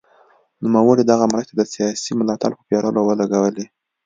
[0.63, 3.65] نوموړي دغه مرستې د سیاسي ملاتړ په پېرلو ولګولې.